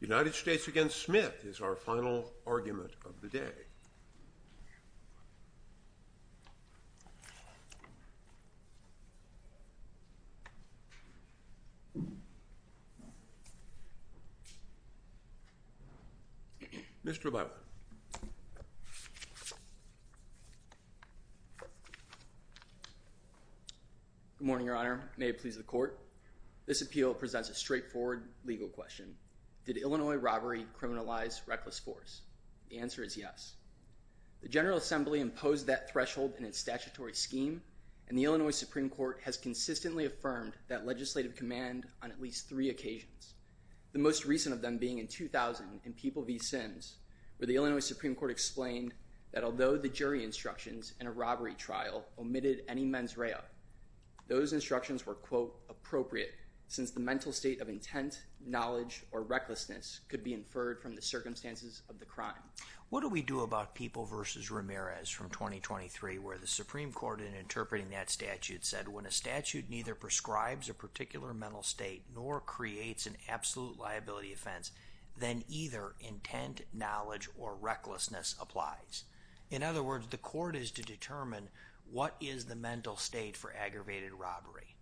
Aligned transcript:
United 0.00 0.34
States 0.34 0.66
v. 0.66 0.88
Smith 0.90 1.44
is 1.44 1.60
our 1.60 1.74
final 1.74 2.32
argument 2.46 2.92
of 3.06 3.20
the 3.22 3.28
day. 3.28 3.52
Mr. 17.06 17.32
Levin. 17.32 17.50
Good 24.38 24.46
morning, 24.46 24.66
Your 24.66 24.76
Honor. 24.76 25.08
May 25.16 25.28
it 25.28 25.38
please 25.40 25.56
the 25.56 25.62
Court. 25.62 25.98
This 26.66 26.82
appeal 26.82 27.14
presents 27.14 27.48
a 27.48 27.54
straightforward 27.54 28.24
legal 28.44 28.68
question. 28.68 29.14
Did 29.66 29.78
Illinois 29.78 30.14
robbery 30.14 30.64
criminalize 30.80 31.40
reckless 31.48 31.80
force? 31.80 32.20
The 32.70 32.78
answer 32.78 33.02
is 33.02 33.16
yes. 33.16 33.54
The 34.40 34.48
General 34.48 34.78
Assembly 34.78 35.18
imposed 35.18 35.66
that 35.66 35.90
threshold 35.90 36.34
in 36.38 36.44
its 36.44 36.56
statutory 36.56 37.14
scheme, 37.14 37.60
and 38.08 38.16
the 38.16 38.22
Illinois 38.22 38.52
Supreme 38.52 38.88
Court 38.88 39.18
has 39.24 39.36
consistently 39.36 40.04
affirmed 40.04 40.52
that 40.68 40.86
legislative 40.86 41.34
command 41.34 41.88
on 42.00 42.12
at 42.12 42.20
least 42.20 42.48
three 42.48 42.70
occasions, 42.70 43.34
the 43.92 43.98
most 43.98 44.24
recent 44.24 44.54
of 44.54 44.62
them 44.62 44.78
being 44.78 44.98
in 44.98 45.08
2000 45.08 45.80
in 45.84 45.92
People 45.94 46.22
v. 46.22 46.38
Sims, 46.38 46.98
where 47.38 47.48
the 47.48 47.56
Illinois 47.56 47.80
Supreme 47.80 48.14
Court 48.14 48.30
explained 48.30 48.94
that 49.32 49.42
although 49.42 49.76
the 49.76 49.88
jury 49.88 50.22
instructions 50.22 50.94
in 51.00 51.08
a 51.08 51.12
robbery 51.12 51.54
trial 51.54 52.04
omitted 52.20 52.62
any 52.68 52.84
mens 52.84 53.16
rea, 53.16 53.34
those 54.28 54.52
instructions 54.52 55.04
were, 55.04 55.14
quote, 55.14 55.58
appropriate 55.68 56.34
since 56.68 56.90
the 56.90 57.00
mental 57.00 57.32
state 57.32 57.60
of 57.60 57.68
intent, 57.68 58.22
knowledge, 58.44 59.04
or 59.12 59.22
recklessness 59.22 60.00
could 60.08 60.24
be 60.24 60.34
inferred 60.34 60.80
from 60.80 60.94
the 60.94 61.02
circumstances 61.02 61.82
of 61.88 61.98
the 61.98 62.04
crime. 62.04 62.34
What 62.88 63.00
do 63.00 63.08
we 63.08 63.22
do 63.22 63.40
about 63.40 63.74
People 63.74 64.04
v. 64.04 64.24
Ramirez 64.48 65.08
from 65.08 65.28
2023, 65.30 66.18
where 66.18 66.38
the 66.38 66.46
Supreme 66.46 66.92
Court, 66.92 67.20
in 67.20 67.34
interpreting 67.34 67.90
that 67.90 68.10
statute, 68.10 68.64
said 68.64 68.86
when 68.86 69.06
a 69.06 69.10
statute 69.10 69.68
neither 69.68 69.94
prescribes 69.94 70.68
a 70.68 70.74
particular 70.74 71.34
mental 71.34 71.64
state 71.64 72.04
nor 72.14 72.40
creates 72.40 73.06
an 73.06 73.16
absolute 73.28 73.78
liability 73.78 74.32
offense, 74.32 74.70
then 75.18 75.42
either 75.48 75.94
intent, 75.98 76.60
knowledge, 76.72 77.28
or 77.36 77.56
recklessness 77.56 78.36
applies? 78.40 79.04
In 79.50 79.62
other 79.62 79.82
words, 79.82 80.06
the 80.08 80.16
court 80.16 80.54
is 80.54 80.70
to 80.72 80.82
determine 80.82 81.48
what 81.90 82.14
is 82.20 82.44
the 82.44 82.56
mental 82.56 82.96
state 82.96 83.36
for 83.36 83.52
aggravated 83.54 84.12
robbery. 84.12 84.75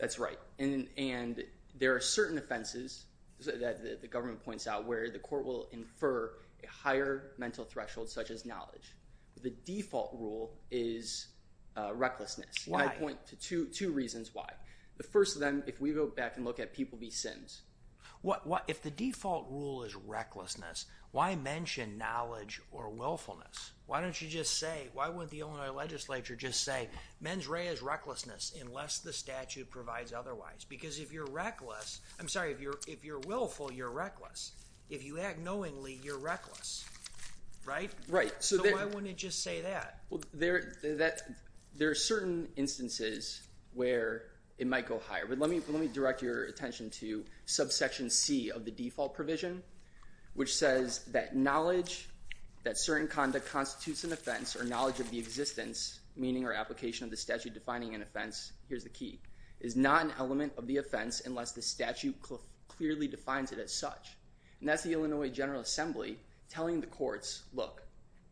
That's 0.00 0.18
right. 0.18 0.38
And 0.58 1.44
there 1.78 1.94
are 1.94 2.00
certain 2.00 2.38
offenses 2.38 3.04
that 3.40 4.00
the 4.00 4.08
government 4.08 4.42
points 4.44 4.66
out 4.66 4.86
where 4.86 5.10
the 5.10 5.18
court 5.18 5.44
will 5.44 5.68
infer 5.72 6.32
a 6.62 6.66
higher 6.66 7.32
mental 7.38 7.64
threshold, 7.64 8.08
such 8.08 8.30
as 8.30 8.44
knowledge. 8.44 8.96
The 9.42 9.50
default 9.64 10.14
rule 10.18 10.58
is 10.70 11.28
uh, 11.76 11.94
recklessness. 11.94 12.66
Why? 12.66 12.84
I 12.84 12.88
point 12.88 13.18
to 13.40 13.66
two 13.66 13.92
reasons 13.92 14.30
why. 14.34 14.50
The 14.96 15.04
first 15.04 15.36
of 15.36 15.40
them, 15.40 15.62
if 15.66 15.80
we 15.80 15.92
go 15.92 16.06
back 16.06 16.36
and 16.36 16.44
look 16.44 16.60
at 16.60 16.74
People 16.74 16.98
v. 16.98 17.10
Sims. 17.10 17.62
If 18.68 18.82
the 18.82 18.90
default 18.90 19.48
rule 19.48 19.82
is 19.84 19.96
recklessness, 19.96 20.84
why 21.12 21.36
mention 21.36 21.96
knowledge 21.96 22.60
or 22.70 22.90
willfulness? 22.90 23.72
Why 23.90 24.00
don't 24.00 24.22
you 24.22 24.28
just 24.28 24.60
say, 24.60 24.86
why 24.94 25.08
wouldn't 25.08 25.32
the 25.32 25.40
Illinois 25.40 25.72
legislature 25.72 26.36
just 26.36 26.62
say, 26.62 26.88
mens 27.20 27.48
rea 27.48 27.66
is 27.66 27.82
recklessness 27.82 28.52
unless 28.60 29.00
the 29.00 29.12
statute 29.12 29.68
provides 29.68 30.12
otherwise? 30.12 30.64
Because 30.68 31.00
if 31.00 31.12
you're 31.12 31.26
reckless, 31.26 31.98
I'm 32.20 32.28
sorry, 32.28 32.52
if 32.52 32.60
you're 32.60 32.78
if 32.86 33.04
you're 33.04 33.18
willful, 33.18 33.72
you're 33.72 33.90
reckless. 33.90 34.52
If 34.90 35.02
you 35.02 35.18
act 35.18 35.40
knowingly, 35.40 35.98
you're 36.04 36.20
reckless. 36.20 36.84
Right? 37.64 37.90
Right. 38.08 38.32
So 38.38 38.62
why 38.62 38.84
wouldn't 38.84 39.08
it 39.08 39.16
just 39.16 39.42
say 39.42 39.60
that? 39.62 40.02
Well, 40.08 40.20
there 40.32 40.70
are 41.80 41.94
certain 41.96 42.46
instances 42.54 43.42
where 43.74 44.26
it 44.58 44.68
might 44.68 44.86
go 44.86 45.00
higher. 45.00 45.26
But 45.28 45.40
let 45.40 45.50
me 45.50 45.62
let 45.68 45.80
me 45.80 45.88
direct 45.88 46.22
your 46.22 46.44
attention 46.44 46.90
to 46.90 47.24
subsection 47.46 48.08
C 48.08 48.52
of 48.52 48.64
the 48.64 48.70
default 48.70 49.14
provision, 49.14 49.64
which 50.34 50.54
says 50.54 51.00
that 51.06 51.34
knowledge 51.34 52.09
that 52.62 52.78
certain 52.78 53.08
conduct 53.08 53.46
constitutes 53.48 54.04
an 54.04 54.12
offense 54.12 54.56
or 54.56 54.64
knowledge 54.64 55.00
of 55.00 55.10
the 55.10 55.18
existence, 55.18 56.00
meaning 56.16 56.44
or 56.44 56.52
application 56.52 57.04
of 57.04 57.10
the 57.10 57.16
statute 57.16 57.54
defining 57.54 57.94
an 57.94 58.02
offense, 58.02 58.52
here's 58.68 58.84
the 58.84 58.90
key, 58.90 59.20
is 59.60 59.76
not 59.76 60.04
an 60.04 60.12
element 60.18 60.52
of 60.56 60.66
the 60.66 60.76
offense 60.78 61.22
unless 61.24 61.52
the 61.52 61.62
statute 61.62 62.16
clearly 62.68 63.08
defines 63.08 63.52
it 63.52 63.58
as 63.58 63.72
such. 63.72 64.16
And 64.60 64.68
that's 64.68 64.82
the 64.82 64.92
Illinois 64.92 65.30
General 65.30 65.60
Assembly 65.60 66.18
telling 66.50 66.80
the 66.80 66.86
courts, 66.86 67.44
look, 67.54 67.82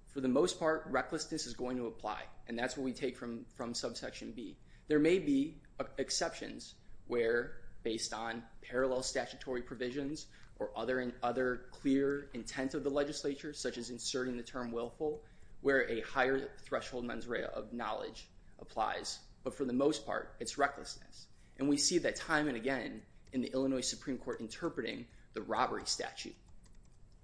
for 0.08 0.20
the 0.20 0.28
most 0.28 0.58
part, 0.58 0.86
recklessness 0.90 1.46
is 1.46 1.54
going 1.54 1.76
to 1.76 1.86
apply. 1.86 2.22
And 2.48 2.58
that's 2.58 2.76
what 2.76 2.84
we 2.84 2.92
take 2.92 3.16
from 3.16 3.74
subsection 3.74 4.32
B. 4.32 4.56
There 4.88 4.98
may 4.98 5.18
be 5.18 5.56
uh, 5.78 5.84
exceptions 5.98 6.74
where, 7.06 7.52
based 7.82 8.12
on 8.12 8.42
parallel 8.62 9.02
statutory 9.02 9.62
provisions 9.62 10.26
or 10.58 10.70
other 10.76 11.62
clear 11.70 12.28
intent 12.34 12.74
of 12.74 12.82
the 12.84 12.90
legislature, 12.90 13.52
such 13.52 13.78
as 13.78 13.90
inserting 13.90 14.36
the 14.36 14.42
term 14.42 14.72
willful, 14.72 15.22
where 15.60 15.88
a 15.90 16.00
higher 16.00 16.50
threshold 16.62 17.04
mens 17.04 17.26
rea 17.26 17.44
of 17.44 17.72
knowledge 17.72 18.28
applies. 18.60 19.20
But 19.44 19.54
for 19.54 19.64
the 19.64 19.72
most 19.72 20.04
part, 20.04 20.34
it's 20.40 20.58
recklessness. 20.58 21.26
And 21.58 21.68
we 21.68 21.76
see 21.76 21.98
that 21.98 22.16
time 22.16 22.48
and 22.48 22.56
again 22.56 23.02
in 23.32 23.40
the 23.40 23.52
Illinois 23.52 23.80
Supreme 23.80 24.18
Court 24.18 24.40
interpreting 24.40 25.06
the 25.34 25.42
robbery 25.42 25.82
statute. 25.84 26.34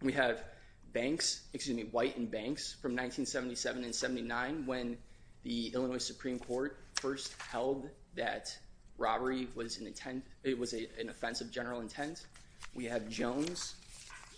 We 0.02 0.12
have 0.12 0.44
Banks, 0.92 1.42
excuse 1.52 1.76
me, 1.76 1.84
White 1.84 2.16
and 2.16 2.30
Banks 2.30 2.74
from 2.74 2.92
1977 2.92 3.84
and 3.84 3.94
79 3.94 4.66
when 4.66 4.96
the 5.42 5.68
Illinois 5.74 5.98
Supreme 5.98 6.38
Court 6.38 6.78
first 6.94 7.34
held 7.40 7.88
that 8.14 8.56
robbery 8.96 9.48
was 9.56 9.78
an 9.78 11.08
offense 11.08 11.40
of 11.40 11.50
general 11.50 11.80
intent. 11.80 12.26
We 12.74 12.84
have 12.86 13.08
Jones, 13.08 13.76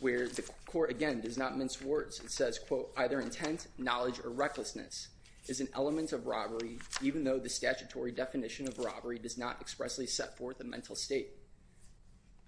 where 0.00 0.28
the 0.28 0.42
court, 0.66 0.90
again, 0.90 1.20
does 1.20 1.38
not 1.38 1.56
mince 1.56 1.80
words. 1.80 2.20
It 2.20 2.30
says, 2.30 2.58
quote, 2.58 2.92
either 2.96 3.20
intent, 3.20 3.68
knowledge, 3.78 4.20
or 4.22 4.30
recklessness 4.30 5.08
is 5.48 5.60
an 5.60 5.68
element 5.74 6.12
of 6.12 6.26
robbery, 6.26 6.78
even 7.00 7.24
though 7.24 7.38
the 7.38 7.48
statutory 7.48 8.12
definition 8.12 8.66
of 8.68 8.78
robbery 8.78 9.18
does 9.18 9.38
not 9.38 9.60
expressly 9.60 10.06
set 10.06 10.36
forth 10.36 10.60
a 10.60 10.64
mental 10.64 10.96
state. 10.96 11.28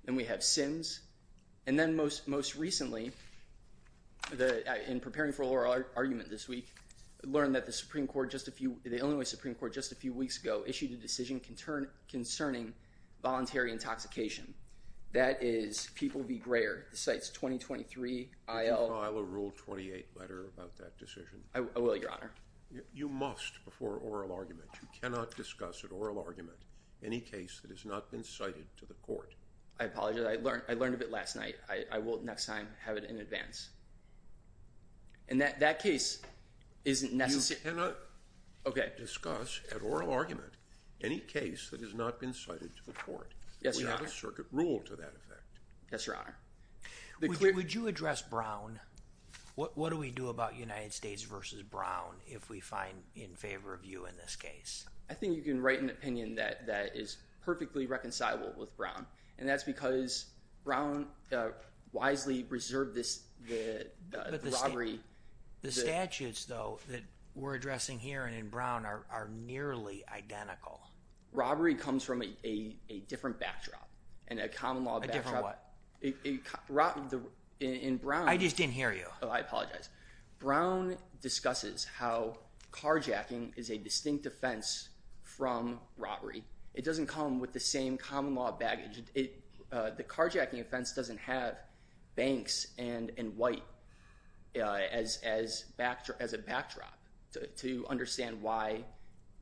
Then 0.05 0.17
we 0.17 0.25
have 0.25 0.43
Sims. 0.43 1.01
And 1.67 1.79
then 1.79 1.95
most 1.95 2.57
recently, 2.57 3.13
uh, 4.33 4.45
in 4.87 5.01
preparing 5.01 5.33
for 5.33 5.45
oral 5.45 5.85
argument 5.95 6.31
this 6.31 6.49
week, 6.49 6.69
learned 7.25 7.55
that 7.55 7.67
the 7.67 7.73
Supreme 7.73 8.07
Court 8.07 8.31
just 8.31 8.49
a 8.49 8.51
few, 8.51 8.79
the 8.85 8.99
Illinois 8.99 9.25
Supreme 9.25 9.55
Court 9.55 9.75
just 9.75 9.93
a 9.93 9.95
few 9.95 10.13
weeks 10.13 10.41
ago 10.41 10.65
issued 10.67 10.93
a 10.93 10.97
decision 10.97 11.41
concerning 12.09 12.73
voluntary 13.23 13.71
intoxication. 13.71 14.55
That 15.13 15.43
is 15.43 15.89
People 15.95 16.23
v. 16.23 16.37
Greer. 16.37 16.87
The 16.91 16.97
cite's 16.97 17.31
2023 17.31 18.31
IL. 18.49 18.57
Did 18.57 18.67
you 18.67 18.77
file 18.89 19.19
a 19.19 19.23
Rule 19.23 19.53
28 19.57 20.07
letter 20.19 20.47
about 20.55 20.77
that 20.77 20.99
decision? 20.99 21.43
I 21.55 21.61
will, 21.61 21.97
Your 21.97 22.11
Honor. 22.11 22.31
You 22.93 23.09
must 23.09 23.65
before 23.65 23.97
oral 23.97 24.33
argument. 24.33 24.69
You 24.83 24.89
cannot 25.01 25.35
discuss 25.35 25.83
at 25.85 25.93
oral 25.93 26.23
argument 26.23 26.59
any 27.03 27.21
case 27.21 27.61
that 27.63 27.71
has 27.71 27.87
not 27.87 28.11
been 28.11 28.23
cited 28.23 28.67
to 28.77 28.85
the 28.85 28.95
court. 28.95 29.35
I 29.81 29.85
apologize. 29.85 30.39
I 30.69 30.75
learned 30.75 30.95
of 30.95 31.01
it 31.01 31.11
last 31.11 31.37
night. 31.37 31.55
I 31.91 31.99
will 31.99 32.21
next 32.23 32.45
time 32.45 32.69
have 32.85 32.99
it 32.99 33.05
in 33.05 33.21
advance. 33.21 33.71
And 35.31 35.41
that 35.41 35.79
case 35.79 36.21
isn't 36.85 37.15
necessary. 37.15 37.61
You 37.65 37.71
cannot 37.71 37.97
discuss 38.99 39.61
at 39.75 39.83
oral 39.83 40.11
argument 40.11 40.53
any 41.01 41.21
case 41.21 41.71
that 41.71 41.81
has 41.81 41.95
not 41.95 42.21
been 42.21 42.35
cited 42.35 42.77
to 42.77 42.85
the 42.85 42.93
court. 42.93 43.33
Yes, 43.63 43.81
Your 43.81 43.89
Honor. 43.89 43.99
We 43.99 44.05
have 44.05 44.13
a 44.13 44.17
circuit 44.17 44.47
rule 44.53 44.81
to 44.81 44.97
that 44.97 45.13
effect. 45.17 45.43
Yes, 45.91 46.07
Your 46.07 46.17
Honor. 46.17 46.37
Would 47.21 47.75
you 47.75 47.87
address 47.87 48.23
Brown? 48.23 48.79
What 49.57 49.91
do 49.91 49.97
we 49.97 50.13
do 50.13 50.29
about 50.29 50.57
United 50.57 50.93
States 50.93 51.23
v. 51.23 51.35
Brown 51.69 52.15
if 52.27 52.49
we 52.49 52.61
find 52.61 52.95
in 53.17 53.35
favor 53.35 53.75
of 53.75 53.85
you 53.85 54.07
in 54.07 54.17
this 54.17 54.37
case? 54.37 54.87
I 55.11 55.15
think 55.15 55.35
you 55.35 55.43
can 55.43 55.61
write 55.61 55.81
an 55.81 55.91
opinion 55.91 56.37
that 56.37 56.93
is 56.95 57.17
perfectly 57.45 57.87
reconcilable 57.87 58.53
with 58.57 58.77
Brown. 58.77 59.05
And 59.39 59.49
that's 59.49 59.65
because 59.65 60.27
Brown 60.65 61.07
uh, 61.33 61.49
wisely 61.93 62.45
reserved 62.49 62.95
this 62.95 63.23
the 63.49 63.87
uh, 64.15 64.39
robbery. 64.63 65.01
The 65.63 65.73
statutes, 65.73 66.45
though, 66.45 66.79
that 66.89 67.03
we're 67.35 67.55
addressing 67.55 67.99
here 67.99 68.27
and 68.27 68.37
in 68.37 68.49
Brown 68.49 68.85
are 68.87 69.31
nearly 69.45 70.05
identical. 70.15 70.81
Robbery 71.33 71.75
comes 71.75 72.05
from 72.05 72.23
a 72.23 73.03
different 73.09 73.39
backdrop 73.39 73.89
and 74.29 74.41
a 74.41 74.49
common 74.49 74.85
law 74.85 74.99
backdrop. 75.01 75.15
A 75.15 75.23
different 75.23 75.45
what? 75.45 75.65
In 77.61 77.97
Brown. 77.97 78.29
I 78.29 78.37
just 78.37 78.57
didn't 78.57 78.73
hear 78.73 78.93
you. 78.93 79.07
Oh, 79.23 79.29
I 79.29 79.41
apologize. 79.41 79.89
Brown 80.39 80.97
discusses 81.21 81.85
how 81.85 82.39
carjacking 82.73 83.53
is 83.57 83.71
a 83.71 83.79
distinct 83.79 84.27
offense 84.27 84.91
from 85.23 85.81
robbery. 85.97 86.45
It 86.75 86.85
doesn't 86.85 87.07
come 87.09 87.41
with 87.41 87.53
the 87.53 87.61
same 87.61 87.99
common 87.99 88.35
law 88.35 88.53
baggage. 88.53 89.03
Uh, 89.73 89.91
the 89.97 90.05
carjacking 90.05 90.61
offense 90.61 90.93
doesn't 90.93 91.19
have 91.19 91.57
Banks 92.15 92.69
and 92.79 93.11
White 93.37 93.65
uh, 94.57 94.81
as 94.93 95.19
a 95.25 96.39
backdrop 96.39 96.99
to 97.57 97.87
understand 97.89 98.41
why 98.41 98.85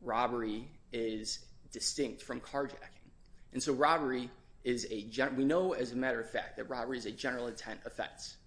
robbery 0.00 0.68
is 0.92 1.40
distinct 1.76 2.22
from 2.22 2.40
carjacking. 2.40 3.10
And 3.52 3.62
so 3.62 3.74
robbery 3.74 4.30
is 4.64 4.86
a, 4.90 5.06
we 5.36 5.44
know 5.44 5.74
as 5.74 5.92
a 5.92 5.94
matter 5.94 6.18
of 6.18 6.30
fact 6.30 6.56
that 6.56 6.70
robbery 6.70 6.96
is 6.96 7.04
a 7.04 7.10
general 7.10 7.48
intent 7.48 7.80
offense. 7.84 8.38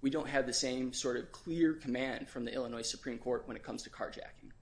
We 0.00 0.08
don't 0.08 0.26
have 0.26 0.46
the 0.46 0.54
same 0.54 0.94
sort 0.94 1.18
of 1.18 1.30
clear 1.32 1.74
command 1.74 2.30
from 2.30 2.46
the 2.46 2.54
Illinois 2.54 2.80
Supreme 2.80 3.18
Court 3.18 3.42
when 3.44 3.58
it 3.58 3.62
comes 3.62 3.82
to 3.82 3.90
carjacking. 3.90 4.52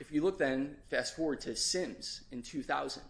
If 0.00 0.10
you 0.10 0.20
look 0.20 0.36
then, 0.36 0.74
fast 0.90 1.14
forward 1.14 1.40
to 1.42 1.54
Sims 1.54 2.22
in 2.32 2.42
2000, 2.42 3.04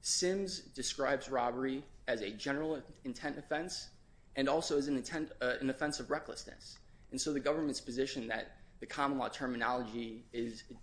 Sims 0.00 0.58
describes 0.58 1.30
robbery 1.30 1.84
as 2.08 2.22
a 2.22 2.30
general 2.30 2.82
intent 3.04 3.38
offense 3.38 3.90
and 4.34 4.48
also 4.48 4.76
as 4.76 4.88
uh, 4.88 5.54
an 5.60 5.70
offense 5.70 6.00
of 6.00 6.10
recklessness. 6.10 6.78
And 7.12 7.20
so 7.20 7.32
the 7.32 7.38
government's 7.38 7.80
position 7.80 8.26
that 8.26 8.56
the 8.80 8.86
common 8.86 9.18
law 9.18 9.28
terminology 9.28 10.24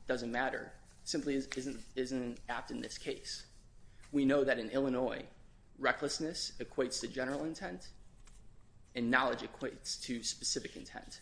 doesn't 0.08 0.32
matter 0.32 0.72
simply 1.06 1.36
isn't 1.36 2.40
apt 2.50 2.72
in 2.72 2.82
this 2.82 2.98
case. 2.98 3.46
We 4.12 4.26
know 4.26 4.44
that 4.44 4.60
in 4.60 4.70
Illinois, 4.70 5.24
recklessness 5.80 6.54
equates 6.60 7.00
to 7.02 7.08
general 7.08 7.46
intent 7.46 7.90
and 8.96 9.10
knowledge 9.10 9.40
equates 9.40 10.02
to 10.04 10.24
specific 10.24 10.76
intent. 10.76 11.22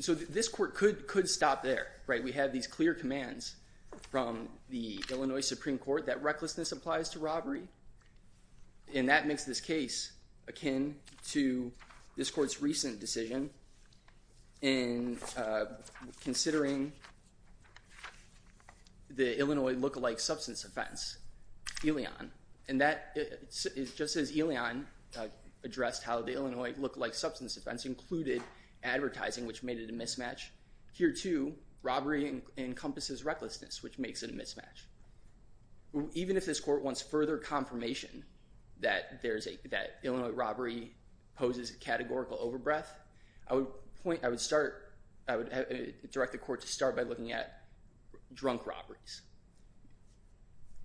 So 0.00 0.14
this 0.14 0.48
court 0.48 0.74
could 0.74 1.28
stop 1.28 1.62
there, 1.62 1.86
right? 2.06 2.22
We 2.22 2.32
have 2.32 2.52
these 2.52 2.66
clear 2.66 2.94
commands 2.94 3.56
from 4.10 4.48
the 4.70 5.04
Illinois 5.10 5.42
Supreme 5.42 5.78
Court 5.78 6.06
that 6.06 6.22
recklessness 6.22 6.72
applies 6.72 7.08
to 7.10 7.18
robbery. 7.18 7.68
And 8.94 9.08
that 9.08 9.26
makes 9.26 9.44
this 9.44 9.60
case 9.60 10.12
akin 10.48 10.96
to 11.28 11.70
this 12.16 12.30
court's 12.30 12.60
recent 12.60 13.00
decision 13.00 13.50
in 14.62 15.18
uh, 15.36 15.64
considering 16.22 16.92
the 19.10 19.38
Illinois 19.38 19.74
look-alike 19.74 20.18
substance 20.18 20.64
offense, 20.64 21.18
Elion. 21.82 22.30
And 22.68 22.80
that 22.80 23.16
is 23.16 23.92
just 23.94 24.16
as 24.16 24.32
Elion 24.32 24.84
uh, 25.18 25.26
addressed 25.64 26.02
how 26.04 26.22
the 26.22 26.32
Illinois 26.32 26.72
look-alike 26.78 27.14
substance 27.14 27.56
offense 27.56 27.84
included 27.84 28.42
advertising, 28.82 29.46
which 29.46 29.62
made 29.62 29.78
it 29.78 29.90
a 29.90 29.92
mismatch. 29.92 30.48
Here 30.92 31.12
too, 31.12 31.54
robbery 31.82 32.42
encompasses 32.56 33.24
recklessness, 33.24 33.82
which 33.82 33.98
makes 33.98 34.22
it 34.22 34.30
a 34.30 34.32
mismatch. 34.32 34.86
Even 36.14 36.36
if 36.36 36.46
this 36.46 36.60
court 36.60 36.82
wants 36.82 37.02
further 37.02 37.36
confirmation 37.36 38.24
that 38.80 39.20
Illinois 40.02 40.30
robbery 40.30 40.94
poses 41.34 41.70
a 41.70 41.74
categorical 41.74 42.38
overbreadth, 42.40 42.92
I 43.48 43.54
would 43.54 43.66
start, 44.40 44.92
I 45.28 45.36
would 45.36 45.52
uh, 45.52 45.62
direct 46.10 46.32
the 46.32 46.38
court 46.38 46.60
to 46.62 46.66
start 46.66 46.96
by 46.96 47.02
looking 47.02 47.32
at 47.32 47.62
drunk 48.34 48.66
robberies. 48.66 49.22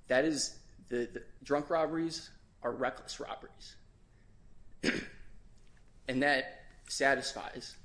That 0.07 0.25
is, 0.25 0.57
the 0.89 1.09
drunk 1.43 1.69
robberies 1.69 2.29
are 2.63 2.71
reckless 2.71 3.19
robberies. 3.19 3.75
And 6.07 6.23
that 6.23 6.61
satisfies 6.87 7.75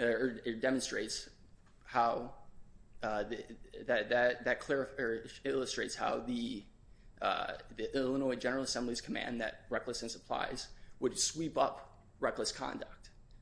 uh, 0.00 0.04
or 0.04 0.40
demonstrates 0.60 1.28
how, 1.84 2.32
uh, 3.02 3.24
that 3.86 4.08
illustrates 5.44 5.94
how 5.94 6.18
the 6.18 6.64
Illinois 7.94 8.34
General 8.34 8.64
Assembly's 8.64 9.00
command 9.00 9.40
that 9.40 9.60
recklessness 9.70 10.16
applies 10.16 10.68
would 11.00 11.18
sweep 11.18 11.56
up 11.56 11.92
reckless 12.18 12.50
conduct. 12.50 12.93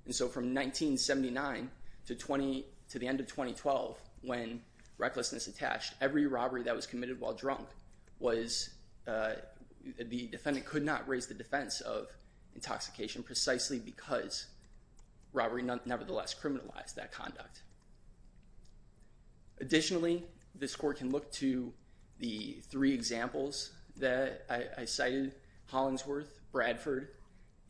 And 0.05 0.15
so 0.15 0.29
from 0.29 0.55
1979 0.55 1.71
to 2.07 2.99
the 2.99 3.07
end 3.07 3.21
of 3.21 3.27
2012, 3.27 3.99
when 4.23 4.61
recklessness 4.99 5.47
attached, 5.47 5.95
every 6.01 6.27
robbery 6.27 6.63
that 6.65 6.75
was 6.75 6.87
committed 6.87 7.21
while 7.21 7.35
drunk 7.35 7.69
was, 8.19 8.71
uh, 9.07 9.33
the 9.99 10.27
defendant 10.29 10.67
could 10.67 10.85
not 10.85 11.09
raise 11.09 11.27
the 11.27 11.35
defense 11.35 11.81
of 11.81 12.09
intoxication 12.55 13.23
precisely 13.23 13.79
because 13.79 14.47
robbery 15.33 15.63
nevertheless 15.63 16.35
criminalized 16.35 16.95
that 16.95 17.13
conduct. 17.13 17.63
Additionally, 19.61 20.25
this 20.55 20.77
court 20.77 20.99
can 20.99 21.11
look 21.11 21.31
to 21.33 21.73
the 22.19 22.59
three 22.69 22.93
examples 22.93 23.73
that 23.97 24.45
I 24.79 24.85
cited, 24.85 25.35
Hollingsworth, 25.67 26.41
Bradford, 26.51 27.09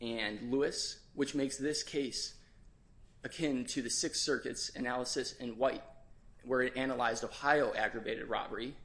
and 0.01 0.51
Lewis, 0.51 0.99
which 1.13 1.35
makes 1.35 1.57
this 1.57 1.83
case 1.83 2.35
akin 3.23 3.65
to 3.65 3.81
the 3.81 3.89
Sixth 3.89 4.21
Circuit's 4.21 4.71
analysis 4.75 5.33
in 5.33 5.57
White, 5.57 5.83
where 6.43 6.61
it 6.61 6.75
analyzed 6.75 7.23
Ohio 7.23 7.73
aggravated 7.73 8.27
robbery. 8.29 8.75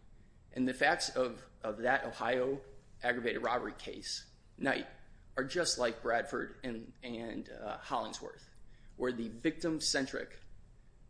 And 0.55 0.67
the 0.67 0.75
facts 0.75 1.11
of 1.11 1.43
that 1.63 2.05
Ohio 2.05 2.61
aggravated 3.03 3.43
robbery 3.43 3.75
case, 3.79 4.25
Knight, 4.59 4.87
are 5.37 5.45
just 5.45 5.79
like 5.79 6.03
Bradford 6.03 6.57
and 6.65 7.49
uh, 7.65 7.77
Hollingsworth, 7.81 8.49
where 8.97 9.13
the 9.13 9.29
victim-centric 9.29 10.41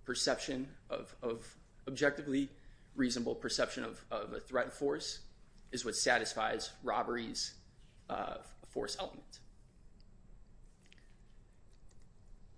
perception 0.05 0.69
of 0.91 1.15
objectively 1.87 2.49
reasonable 2.95 3.35
perception 3.35 3.85
of 3.85 4.05
a 4.11 4.41
threat 4.41 4.67
of 4.67 4.75
force 4.75 5.21
is 5.73 5.85
what 5.85 5.95
satisfies 5.95 6.71
robbery's 6.83 7.55
uh, 8.11 8.37
force 8.69 8.97
element. 8.99 9.41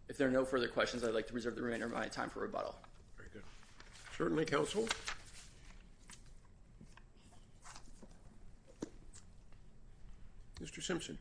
If 0.09 0.10
there 0.21 0.29
are 0.29 0.31
no 0.31 0.45
further 0.45 0.69
questions, 0.69 1.03
I'd 1.03 1.15
like 1.15 1.27
to 1.29 1.33
reserve 1.33 1.57
the 1.57 1.63
remainder 1.63 1.87
of 1.87 1.93
my 1.93 2.07
time 2.07 2.29
for 2.29 2.41
rebuttal. 2.41 2.77
Very 3.17 3.31
good. 3.33 3.43
Certainly, 4.19 4.45
counsel. 4.45 4.87
Mr. 10.63 10.83
Simpson. 10.83 11.17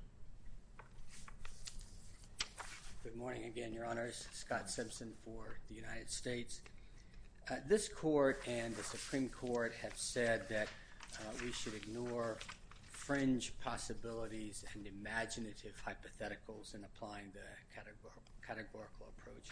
Good 3.01 3.15
morning 3.15 3.45
again, 3.45 3.71
Your 3.71 3.85
Honors. 3.85 4.27
Scott 4.33 4.69
Simpson 4.69 5.13
for 5.23 5.59
the 5.69 5.75
United 5.75 6.11
States. 6.11 6.59
Uh, 7.49 7.55
this 7.69 7.87
court 7.87 8.43
and 8.47 8.75
the 8.75 8.83
Supreme 8.83 9.29
Court 9.29 9.71
have 9.81 9.93
said 9.95 10.49
that 10.49 10.67
uh, 11.19 11.23
we 11.41 11.53
should 11.53 11.73
ignore 11.73 12.37
fringe 13.09 13.53
possibilities 13.59 14.63
and 14.75 14.85
imaginative 14.85 15.73
hypotheticals 15.83 16.75
in 16.75 16.83
applying 16.83 17.25
the 17.33 17.39
categorical 18.45 19.07
approach. 19.17 19.47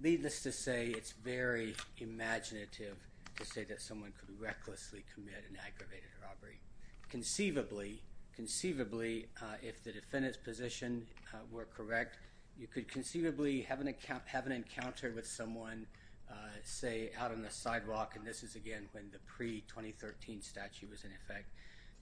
Needless 0.00 0.42
to 0.44 0.52
say, 0.52 0.86
it's 0.86 1.12
very 1.12 1.74
imaginative 1.98 2.96
to 3.36 3.44
say 3.44 3.64
that 3.64 3.82
someone 3.82 4.14
could 4.18 4.40
recklessly 4.40 5.04
commit 5.12 5.44
an 5.50 5.58
aggravated 5.66 6.08
robbery. 6.22 6.60
Conceivably, 7.10 8.00
conceivably, 8.34 9.26
uh 9.42 9.56
if 9.62 9.84
the 9.84 9.92
defendant's 9.92 10.38
position 10.38 11.06
were 11.50 11.66
correct, 11.76 12.16
you 12.58 12.66
could 12.66 12.88
conceivably 12.88 13.60
have 13.60 13.80
an 13.80 14.52
encounter 14.52 15.12
with 15.14 15.26
someone, 15.26 15.86
say, 16.64 17.10
out 17.20 17.32
on 17.32 17.42
the 17.42 17.50
sidewalk, 17.50 18.14
and 18.16 18.26
this 18.26 18.42
is, 18.42 18.56
again, 18.56 18.88
when 18.92 19.10
the 19.12 19.18
pre-2013 19.26 20.42
statute 20.42 20.88
was 20.88 21.04
in 21.04 21.10
effect, 21.10 21.50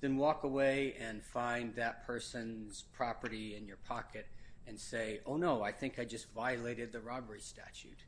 then 0.00 0.16
walk 0.16 0.44
away 0.44 0.94
and 0.98 1.22
find 1.22 1.74
that 1.74 2.06
person's 2.06 2.84
property 2.92 3.56
in 3.56 3.66
your 3.66 3.76
pocket 3.76 4.26
and 4.66 4.78
say, 4.78 5.20
oh, 5.26 5.36
no, 5.36 5.62
I 5.62 5.72
think 5.72 5.98
I 5.98 6.04
just 6.04 6.32
violated 6.32 6.92
the 6.92 7.00
robbery 7.00 7.40
statute. 7.40 8.04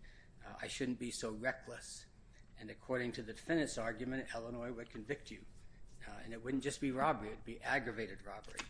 Uh, 0.47 0.55
I 0.63 0.69
shouldn't 0.69 0.99
be 0.99 1.11
so 1.11 1.31
reckless. 1.41 2.07
And 2.61 2.71
according 2.71 3.13
to 3.13 3.23
the 3.23 3.33
defendant's 3.33 3.79
argument, 3.79 4.27
Illinois 4.35 4.73
would 4.73 4.91
convict 4.91 5.31
you. 5.31 5.41
Uh, 6.07 6.13
and 6.25 6.33
it 6.33 6.43
wouldn't 6.43 6.63
just 6.63 6.81
be 6.81 6.91
robbery. 6.91 7.29
It 7.29 7.33
would 7.33 7.45
be 7.45 7.61
aggravated 7.65 8.19
robbery. 8.27 8.61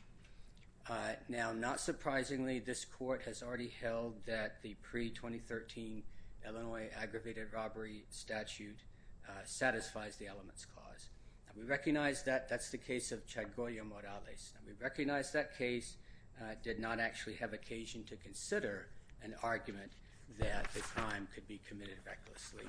Uh, 0.88 1.14
now, 1.29 1.52
not 1.52 1.81
surprisingly, 1.81 2.59
this 2.59 2.85
court 2.85 3.23
has 3.25 3.43
already 3.43 3.73
held 3.81 4.14
that 4.26 4.61
the 4.62 4.75
pre-2013 4.83 6.02
Illinois 6.47 6.91
aggravated 7.00 7.52
robbery 7.52 8.05
statute 8.11 8.81
satisfies 9.45 10.17
the 10.17 10.26
Elements 10.26 10.64
Clause. 10.64 10.82
We 11.56 11.64
recognize 11.64 12.23
that 12.25 12.49
that's 12.49 12.71
the 12.71 12.78
case 12.78 13.12
of 13.12 13.26
Chagoya 13.26 13.85
Morales. 13.85 14.54
We 14.66 14.73
recognize 14.80 15.32
that 15.32 15.56
case 15.56 15.97
uh, 16.40 16.54
did 16.62 16.80
not 16.80 16.99
actually 16.99 17.35
have 17.35 17.52
occasion 17.52 18.04
to 18.04 18.16
consider 18.16 18.88
an 19.23 19.35
argument 19.42 19.92
that 20.38 20.73
the 20.73 20.80
crime 20.80 21.28
could 21.35 21.47
be 21.47 21.61
committed 21.68 21.99
recklessly. 22.06 22.64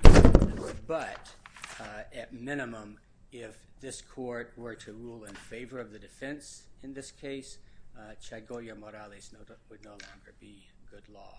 But 0.86 1.34
uh, 1.80 2.02
at 2.14 2.34
minimum, 2.34 2.98
if 3.32 3.56
this 3.80 4.02
court 4.02 4.52
were 4.56 4.74
to 4.76 4.92
rule 4.92 5.24
in 5.24 5.34
favor 5.34 5.80
of 5.80 5.90
the 5.90 5.98
defense 5.98 6.64
in 6.82 6.92
this 6.92 7.10
case, 7.10 7.58
uh, 7.98 8.12
Chagoya 8.22 8.78
Morales 8.78 9.32
would 9.70 9.84
no 9.84 9.90
longer 9.90 10.34
be 10.40 10.66
good 10.90 11.08
law. 11.08 11.38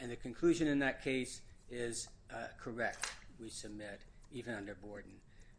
And 0.00 0.10
the 0.10 0.16
conclusion 0.16 0.68
in 0.68 0.78
that 0.78 1.04
case 1.04 1.42
is 1.70 2.08
correct, 2.58 3.12
we 3.38 3.50
submit, 3.50 4.00
even 4.32 4.54
under 4.54 4.74
Borden. 4.74 5.12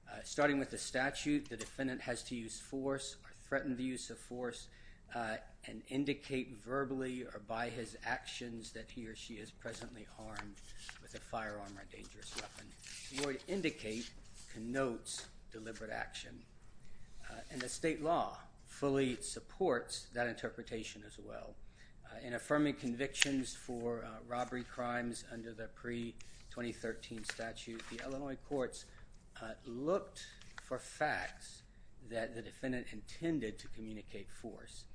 Uh, 0.09 0.19
starting 0.23 0.57
with 0.57 0.71
the 0.71 0.77
statute, 0.77 1.49
the 1.49 1.57
defendant 1.57 2.01
has 2.01 2.23
to 2.23 2.35
use 2.35 2.59
force 2.59 3.17
or 3.23 3.31
threaten 3.47 3.75
the 3.75 3.83
use 3.83 4.09
of 4.09 4.17
force 4.17 4.67
uh, 5.15 5.35
and 5.65 5.81
indicate 5.89 6.55
verbally 6.65 7.23
or 7.23 7.41
by 7.47 7.69
his 7.69 7.97
actions 8.05 8.71
that 8.71 8.89
he 8.89 9.05
or 9.07 9.15
she 9.15 9.35
is 9.35 9.51
presently 9.51 10.05
armed 10.19 10.55
with 11.01 11.13
a 11.15 11.19
firearm 11.19 11.77
or 11.77 11.85
dangerous 11.91 12.33
weapon. 12.35 12.65
The 13.15 13.25
word 13.25 13.39
indicate 13.47 14.09
connotes 14.53 15.25
deliberate 15.51 15.91
action. 15.91 16.39
Uh, 17.29 17.35
and 17.51 17.61
the 17.61 17.69
state 17.69 18.01
law 18.01 18.37
fully 18.67 19.17
supports 19.21 20.07
that 20.13 20.27
interpretation 20.27 21.03
as 21.05 21.17
well. 21.23 21.55
In 22.23 22.33
affirming 22.33 22.75
convictions 22.75 23.55
for 23.55 24.05
robbery 24.27 24.63
crimes 24.63 25.23
under 25.31 25.53
the 25.53 25.67
pre-2013 25.75 27.29
statute, 27.31 27.81
the 27.91 28.03
Illinois 28.03 28.37
courts 28.49 28.85
Uh, 29.39 29.49
looked 29.65 30.25
for 30.63 30.79
facts 30.79 31.61
that 32.09 32.33
the 32.33 32.41
defendant 32.41 32.87
intended 32.91 33.59
to 33.59 33.67
communicate 33.67 34.27
force. 34.31 34.85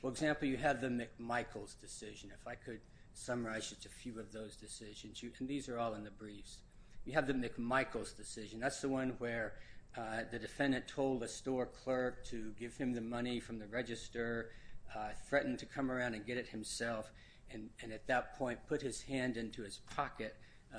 For 0.00 0.08
example, 0.08 0.48
you 0.48 0.56
have 0.56 0.80
the 0.80 0.88
McMichaels 0.88 1.78
decision. 1.78 2.30
If 2.32 2.46
I 2.48 2.54
could 2.54 2.80
summarize 3.12 3.68
just 3.68 3.84
a 3.84 3.90
few 3.90 4.18
of 4.18 4.32
those 4.32 4.56
decisions, 4.56 5.22
and 5.38 5.46
these 5.46 5.68
are 5.68 5.78
all 5.78 5.92
in 5.92 6.04
the 6.04 6.10
briefs. 6.10 6.58
You 7.04 7.12
have 7.12 7.26
the 7.26 7.34
McMichaels 7.34 8.16
decision. 8.16 8.58
That's 8.58 8.80
the 8.80 8.88
one 8.88 9.16
where 9.18 9.52
uh, 9.98 10.22
the 10.30 10.38
defendant 10.38 10.88
told 10.88 11.22
a 11.22 11.28
store 11.28 11.66
clerk 11.66 12.24
to 12.26 12.52
give 12.58 12.74
him 12.78 12.94
the 12.94 13.02
money 13.02 13.38
from 13.38 13.58
the 13.58 13.66
register, 13.66 14.52
uh, 14.96 15.08
threatened 15.28 15.58
to 15.58 15.66
come 15.66 15.90
around 15.90 16.14
and 16.14 16.24
get 16.24 16.38
it 16.38 16.46
himself, 16.46 17.12
and 17.52 17.68
at 17.92 18.06
that 18.06 18.38
point 18.38 18.60
put 18.66 18.80
his 18.80 19.02
hand 19.02 19.36
into 19.36 19.62
his 19.62 19.80
pocket, 19.94 20.36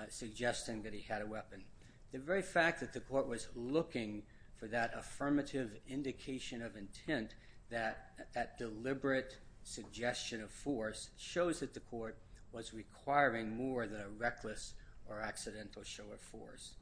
suggesting 0.10 0.82
that 0.82 0.94
he 0.94 1.02
had 1.02 1.22
a 1.22 1.26
weapon. 1.28 1.64
The 2.12 2.20
very 2.20 2.42
fact 2.42 2.80
that 2.82 2.94
the 2.94 3.00
court 3.00 3.28
was 3.28 3.48
looking 3.56 4.24
for 4.58 4.68
that 4.68 4.92
affirmative 4.96 5.78
indication 5.88 6.62
of 6.62 6.76
intent, 6.76 7.36
that 7.70 8.58
deliberate 8.58 9.38
suggestion 9.64 10.42
of 10.44 10.52
force, 10.52 11.10
shows 11.18 11.60
that 11.62 11.74
the 11.74 11.80
court 11.80 12.18
was 12.52 12.74
requiring 12.74 13.56
more 13.56 13.88
than 13.88 14.02
a 14.02 14.10
reckless 14.18 14.74
or 15.10 15.22
accidental 15.22 15.84
show 15.84 16.04
of 16.14 16.20
force. 16.20 16.76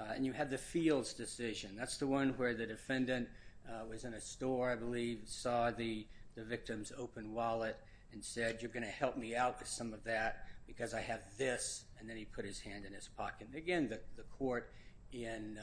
Uh, 0.00 0.04
and 0.14 0.24
you 0.24 0.32
have 0.32 0.50
the 0.50 0.58
Fields 0.58 1.12
decision. 1.12 1.70
That's 1.76 1.98
the 1.98 2.06
one 2.06 2.30
where 2.36 2.54
the 2.54 2.66
defendant 2.66 3.28
uh, 3.68 3.84
was 3.88 4.04
in 4.04 4.14
a 4.14 4.20
store, 4.20 4.70
I 4.70 4.76
believe, 4.76 5.22
saw 5.26 5.70
the 5.70 6.06
victim's 6.36 6.90
open 6.96 7.34
wallet 7.34 7.76
and 8.12 8.24
said, 8.24 8.58
you're 8.62 8.70
going 8.70 8.82
to 8.82 8.88
help 8.88 9.18
me 9.18 9.36
out 9.36 9.58
with 9.58 9.68
some 9.68 9.92
of 9.92 10.02
that 10.04 10.46
because 10.70 10.94
I 10.94 11.00
have 11.00 11.22
this, 11.36 11.84
and 11.98 12.08
then 12.08 12.16
he 12.16 12.24
put 12.24 12.44
his 12.44 12.60
hand 12.60 12.84
in 12.84 12.92
his 12.92 13.08
pocket. 13.08 13.48
Again, 13.56 13.88
the 13.88 14.22
court, 14.38 14.70
uh, 15.12 15.16
in 15.16 15.58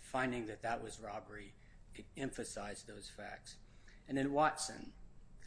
finding 0.00 0.46
that 0.46 0.62
that 0.62 0.82
was 0.82 0.98
robbery, 0.98 1.52
emphasized 2.16 2.88
those 2.88 3.10
facts. 3.14 3.56
And 4.08 4.16
then 4.16 4.32
Watson, 4.32 4.92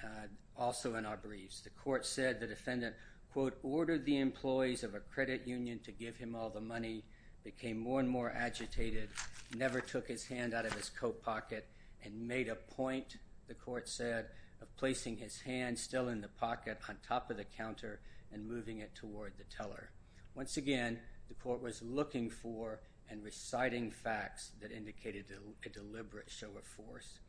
uh, 0.03 0.27
also 0.55 0.93
in 0.93 1.07
our 1.07 1.17
briefs, 1.17 1.61
the 1.61 1.71
court 1.71 2.05
said 2.05 2.39
the 2.39 2.45
defendant, 2.45 2.95
quote, 3.31 3.57
ordered 3.63 4.05
the 4.05 4.19
employees 4.19 4.83
of 4.83 4.93
a 4.93 4.99
credit 4.99 5.47
union 5.47 5.79
to 5.85 5.91
give 5.91 6.15
him 6.17 6.35
all 6.35 6.51
the 6.51 6.61
money, 6.61 7.03
became 7.43 7.79
more 7.79 7.99
and 7.99 8.07
more 8.07 8.31
agitated, 8.31 9.09
never 9.55 9.81
took 9.81 10.07
his 10.07 10.23
hand 10.27 10.53
out 10.53 10.67
of 10.67 10.73
his 10.73 10.89
coat 10.89 11.19
pocket, 11.23 11.67
and 12.03 12.27
made 12.27 12.47
a 12.47 12.55
point, 12.55 13.17
the 13.47 13.55
court 13.55 13.89
said, 13.89 14.27
of 14.61 14.77
placing 14.77 15.17
his 15.17 15.41
hand 15.41 15.79
still 15.79 16.09
in 16.09 16.21
the 16.21 16.27
pocket 16.27 16.77
on 16.87 16.95
top 17.05 17.31
of 17.31 17.37
the 17.37 17.43
counter 17.43 17.99
and 18.33 18.47
moving 18.47 18.79
it 18.79 18.93
toward 18.95 19.33
the 19.37 19.43
teller. 19.45 19.89
Once 20.35 20.57
again, 20.57 20.99
the 21.27 21.35
court 21.35 21.61
was 21.61 21.81
looking 21.81 22.29
for 22.29 22.79
and 23.09 23.23
reciting 23.23 23.91
facts 23.91 24.51
that 24.61 24.71
indicated 24.71 25.25
a 25.65 25.69
deliberate 25.69 26.29
show 26.29 26.49
of 26.57 26.63
force. 26.63 27.19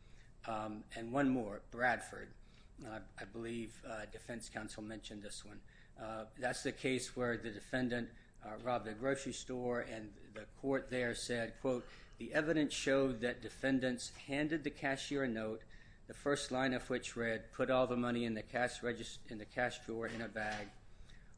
Um, 0.47 0.85
and 0.97 1.13
one 1.13 1.29
more, 1.29 1.63
Bradford. 1.71 2.29
I 2.85 3.25
believe 3.33 3.73
uh, 3.89 4.07
defense 4.13 4.51
counsel 4.53 4.83
mentioned 4.83 5.23
this 5.23 5.45
one. 5.45 5.61
Uh, 6.03 6.25
that's 6.41 6.63
the 6.63 6.73
case 6.73 7.17
where 7.17 7.37
the 7.37 7.51
defendant 7.51 8.09
uh, 8.45 8.51
robbed 8.63 8.89
a 8.89 8.93
grocery 8.93 9.33
store, 9.33 9.87
and 9.95 10.11
the 10.35 10.45
court 10.61 10.89
there 10.91 11.15
said, 11.15 11.55
quote, 11.61 11.87
the 12.19 12.33
evidence 12.35 12.75
showed 12.75 13.21
that 13.21 13.43
defendants 13.43 14.13
handed 14.27 14.65
the 14.65 14.71
cashier 14.71 15.25
a 15.25 15.29
note, 15.29 15.63
the 16.09 16.15
first 16.15 16.51
line 16.51 16.75
of 16.75 16.89
which 16.91 17.17
read, 17.17 17.53
put 17.53 17.71
all 17.71 17.87
the 17.87 17.97
money 17.97 18.25
in 18.25 18.35
the 18.35 18.43
cash 18.43 18.81
drawer 19.87 20.07
in 20.07 20.23
a 20.23 20.29
bag. 20.29 20.67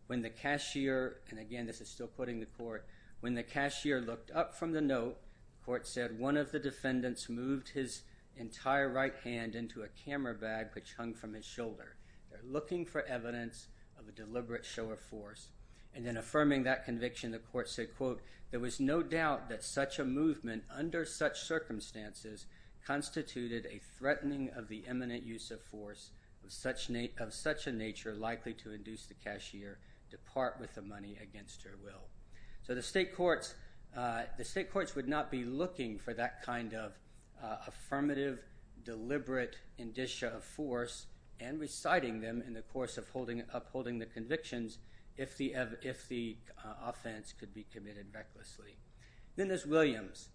When 0.07 0.23
the 0.23 0.31
cashier, 0.31 1.17
and 1.31 1.39
again, 1.39 1.67
this 1.67 1.81
is 1.81 1.89
still 1.89 2.07
quoting 2.07 2.39
the 2.39 2.47
court, 2.47 2.87
when 3.21 3.35
the 3.35 3.43
cashier 3.43 4.01
looked 4.01 4.31
up 4.31 4.55
from 4.55 4.73
the 4.73 4.81
note, 4.81 5.19
the 5.59 5.65
court 5.65 5.87
said, 5.87 6.19
one 6.19 6.37
of 6.37 6.53
the 6.53 6.61
defendants 6.61 7.29
moved 7.29 7.71
his 7.71 8.03
entire 8.37 8.89
right 8.89 9.15
hand 9.25 9.57
into 9.57 9.83
a 9.83 9.89
camera 9.89 10.35
bag 10.35 10.69
which 10.75 10.95
hung 10.95 11.15
from 11.15 11.35
his 11.35 11.45
shoulder. 11.45 11.97
They're 12.31 12.41
looking 12.45 12.85
for 12.85 13.03
evidence 13.03 13.67
of 13.99 14.07
a 14.07 14.13
deliberate 14.13 14.65
show 14.65 14.91
of 14.91 15.01
force. 15.01 15.49
And 15.95 16.07
then 16.07 16.19
affirming 16.19 16.63
that 16.65 16.85
conviction, 16.85 17.33
the 17.33 17.39
court 17.39 17.69
said, 17.69 17.97
quote, 17.97 18.21
there 18.51 18.61
was 18.61 18.79
no 18.79 19.03
doubt 19.03 19.49
that 19.49 19.65
such 19.65 19.99
a 19.99 20.05
movement 20.05 20.63
under 20.71 21.05
such 21.05 21.41
circumstances 21.41 22.47
constituted 22.87 23.67
a 23.67 23.81
threatening 23.99 24.51
of 24.55 24.69
the 24.69 24.85
imminent 24.89 25.25
use 25.25 25.51
of 25.51 25.61
force 25.61 26.11
of 26.45 26.53
such 26.53 27.67
a 27.67 27.73
nature 27.73 28.15
likely 28.15 28.53
to 28.55 28.73
induce 28.73 29.07
the 29.07 29.15
cashier 29.15 29.79
to 30.11 30.19
part 30.33 30.59
with 30.61 30.75
the 30.75 30.83
money 30.83 31.17
against 31.23 31.63
her 31.63 31.75
will. 31.83 32.09
So 32.63 32.73
uh, 33.97 34.23
the 34.37 34.45
state 34.45 34.73
courts 34.73 34.95
would 34.95 35.09
not 35.09 35.31
be 35.31 35.45
looking 35.45 35.99
for 35.99 36.13
that 36.15 36.43
kind 36.43 36.75
of 36.75 36.93
uh, 37.43 37.57
affirmative, 37.67 38.41
deliberate 38.85 39.57
indicia 39.79 40.29
of 40.29 40.45
force 40.45 41.07
and 41.41 41.61
reciting 41.61 42.21
them 42.21 42.43
in 42.47 42.55
the 42.55 42.63
course 42.63 42.99
of 42.99 43.07
upholding 43.53 43.99
the 43.99 44.07
convictions 44.07 44.79
if 45.17 45.37
the 45.37 45.55
uh, 46.65 46.89
offense 46.89 47.33
could 47.39 47.55
be 47.55 47.67
committed 47.73 48.07
recklessly. 48.15 48.77
Then 49.37 49.49
there's 49.49 49.67
Williams, 49.67 50.29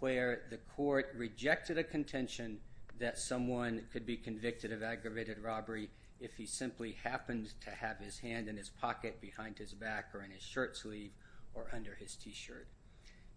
where 0.00 0.42
the 0.50 0.58
court 0.76 1.12
rejected 1.16 1.78
a 1.78 1.84
contention 1.84 2.58
that 2.98 3.18
someone 3.18 3.82
could 3.92 4.06
be 4.06 4.16
convicted 4.16 4.72
of 4.72 4.82
aggravated 4.82 5.38
robbery 5.38 5.90
if 6.22 6.36
he 6.36 6.46
simply 6.46 6.96
happened 7.02 7.52
to 7.60 7.70
have 7.70 7.98
his 7.98 8.20
hand 8.20 8.48
in 8.48 8.56
his 8.56 8.70
pocket 8.70 9.20
behind 9.20 9.58
his 9.58 9.74
back 9.74 10.10
or 10.14 10.22
in 10.22 10.30
his 10.30 10.42
shirt 10.42 10.76
sleeve 10.76 11.10
or 11.52 11.66
under 11.72 11.94
his 11.94 12.14
T-shirt. 12.14 12.68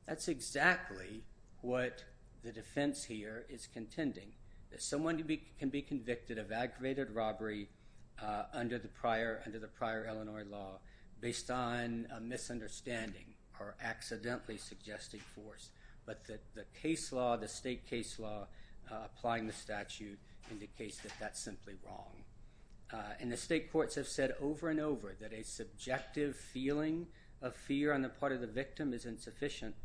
That's 0.08 0.28
exactly 0.28 1.24
what 1.62 2.04
the 2.44 2.52
defense 2.52 3.04
here 3.04 3.46
is 3.50 3.68
contending, 3.74 4.34
that 4.72 4.84
someone 4.84 5.18
can 5.58 5.70
be 5.70 5.82
convicted 5.82 6.38
of 6.38 6.52
aggravated 6.52 7.10
robbery 7.12 7.68
uh, 8.22 8.44
under 8.54 8.78
the 8.78 8.88
prior 8.88 10.06
Illinois 10.08 10.46
law 10.50 10.80
based 11.20 11.50
on 11.50 12.08
a 12.16 12.20
misunderstanding 12.20 13.34
or 13.60 13.76
accidentally 13.84 14.58
suggesting 14.58 15.22
force. 15.34 15.70
But 16.06 16.24
that 16.28 16.44
the 16.54 16.66
case 16.80 17.12
law, 17.12 17.36
the 17.36 17.48
state 17.48 17.90
case 17.90 18.20
law 18.20 18.46
uh, 18.92 18.96
applying 19.06 19.48
the 19.48 19.54
statute 19.54 20.20
indicates 20.52 20.98
that 21.00 21.14
that's 21.20 21.40
simply 21.40 21.74
wrong. 21.84 22.12
Uh, 22.94 22.98
and 23.20 23.32
the 23.32 23.38
state 23.38 23.72
courts 23.72 23.96
have 23.96 24.08
said 24.08 24.36
over 24.42 24.70
and 24.70 24.80
over 24.80 25.16
that 25.20 25.34
a 25.34 25.44
subjective 25.44 26.36
feeling 26.36 27.08
of 27.42 27.56
fear 27.56 27.94
on 27.94 28.02
the 28.02 28.10
part 28.10 28.32
of 28.32 28.42
the 28.42 28.48
victim 28.48 28.94
is 28.94 29.06
insufficient. 29.06 29.76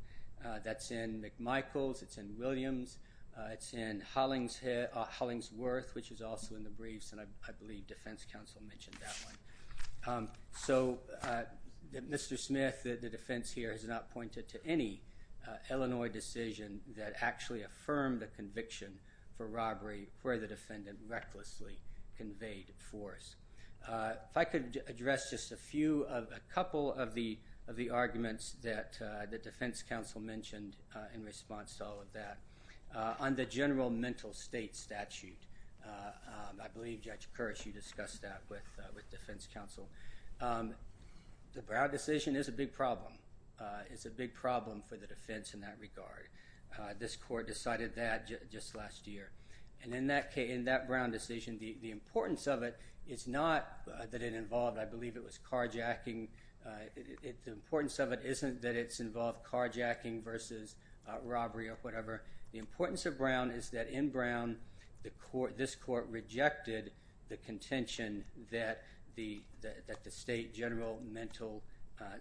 Uh, 0.44 0.58
that's 0.64 0.90
in 0.90 1.22
McMichaels, 1.22 2.02
it's 2.02 2.18
in 2.18 2.34
Williams, 2.38 2.98
uh, 3.36 3.48
it's 3.52 3.74
in 3.74 4.02
Hollingsworth, 4.14 5.94
which 5.94 6.10
is 6.10 6.22
also 6.22 6.54
in 6.54 6.64
the 6.64 6.70
briefs, 6.70 7.12
and 7.12 7.20
I 7.20 7.52
believe 7.60 7.86
defense 7.86 8.26
counsel 8.30 8.62
mentioned 8.66 8.96
that 9.00 9.16
one. 9.24 10.16
Um, 10.16 10.28
so 10.54 10.98
Mr. 11.94 12.38
Smith, 12.38 12.82
the 12.84 12.96
defense 13.08 13.52
here, 13.52 13.72
has 13.72 13.86
not 13.86 14.10
pointed 14.10 14.48
to 14.48 14.66
any 14.66 15.02
Illinois 15.70 16.08
decision 16.08 16.80
that 16.96 17.14
actually 17.20 17.62
affirmed 17.62 18.22
a 18.22 18.26
conviction 18.28 18.98
for 19.36 19.46
robbery 19.46 20.08
where 20.22 20.38
the 20.38 20.46
defendant 20.46 20.98
recklessly 21.06 21.78
conveyed 22.20 22.66
force. 22.90 23.36
Uh, 23.88 24.12
if 24.30 24.36
I 24.36 24.44
could 24.44 24.82
address 24.88 25.30
just 25.30 25.52
a 25.52 25.56
few, 25.56 26.02
of 26.02 26.24
a 26.24 26.54
couple 26.54 26.92
of 26.92 27.14
the 27.14 27.38
arguments 27.90 28.56
that 28.62 28.98
uh, 29.00 29.24
the 29.30 29.38
defense 29.38 29.82
counsel 29.82 30.20
mentioned 30.20 30.76
uh, 30.94 30.98
in 31.14 31.24
response 31.24 31.76
to 31.76 31.86
all 31.86 31.98
of 32.00 32.12
that. 32.12 32.38
On 33.20 33.34
the 33.34 33.46
general 33.46 33.88
mental 33.88 34.34
state 34.34 34.76
statute, 34.76 35.46
um, 35.86 36.60
I 36.62 36.68
believe 36.68 37.00
Judge 37.00 37.28
Kirsch, 37.34 37.64
you 37.64 37.72
discussed 37.72 38.20
that 38.20 38.42
with 38.50 39.10
defense 39.10 39.48
counsel. 39.52 39.88
Um, 40.40 40.74
the 41.54 41.62
Brown 41.62 41.90
decision 41.90 42.36
is 42.36 42.48
a 42.48 42.52
big 42.52 42.72
problem. 42.72 43.14
It's 43.90 44.04
a 44.04 44.10
big 44.10 44.34
problem 44.34 44.82
for 44.86 44.96
the 44.96 45.06
defense 45.06 45.54
in 45.54 45.60
that 45.60 45.76
regard. 45.80 46.28
This 46.98 47.16
court 47.16 47.46
decided 47.46 47.94
that 47.96 48.28
just 48.50 48.74
last 48.74 49.06
year. 49.06 49.30
And 49.82 49.94
in 49.94 50.06
that 50.08 50.86
Brown 50.86 51.10
decision, 51.10 51.58
the 51.58 51.90
importance 51.90 52.46
of 52.46 52.62
it 52.62 52.78
is 53.08 53.26
not 53.26 53.80
uh, 53.88 54.04
that 54.10 54.22
it 54.22 54.34
involved, 54.34 54.78
I 54.78 54.84
believe 54.84 55.16
it 55.16 55.24
was 55.24 55.38
carjacking. 55.50 56.28
Uh, 56.64 56.70
the 57.44 57.52
importance 57.52 57.98
of 57.98 58.12
it 58.12 58.20
isn't 58.24 58.62
that 58.62 58.76
it's 58.76 59.00
involved 59.00 59.38
carjacking 59.44 60.22
versus 60.22 60.76
uh, 61.08 61.14
robbery 61.24 61.68
or 61.68 61.78
whatever. 61.82 62.22
The 62.52 62.58
importance 62.58 63.06
of 63.06 63.18
Brown 63.18 63.50
is 63.50 63.70
that 63.70 63.88
in 63.88 64.10
Brown, 64.10 64.56
this 65.56 65.74
court 65.74 66.06
rejected 66.10 66.92
the 67.28 67.38
contention 67.38 68.24
that 68.50 68.82
the 69.16 69.40
state 70.08 70.54
general 70.54 71.00
mental 71.10 71.62